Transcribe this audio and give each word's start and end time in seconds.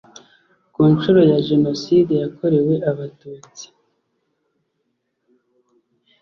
ku 0.73 0.81
nshuro 0.93 1.19
ya 1.31 1.39
jenoside 1.47 2.13
yakorewe 2.23 2.73
abatutsi 2.91 3.65